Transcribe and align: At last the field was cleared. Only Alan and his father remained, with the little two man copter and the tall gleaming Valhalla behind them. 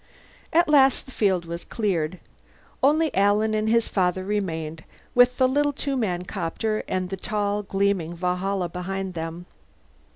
At 0.51 0.67
last 0.67 1.05
the 1.05 1.11
field 1.11 1.45
was 1.45 1.63
cleared. 1.63 2.17
Only 2.81 3.13
Alan 3.13 3.53
and 3.53 3.69
his 3.69 3.87
father 3.87 4.25
remained, 4.25 4.83
with 5.13 5.37
the 5.37 5.47
little 5.47 5.73
two 5.73 5.95
man 5.95 6.23
copter 6.23 6.81
and 6.87 7.11
the 7.11 7.17
tall 7.17 7.61
gleaming 7.61 8.15
Valhalla 8.15 8.67
behind 8.67 9.13
them. 9.13 9.45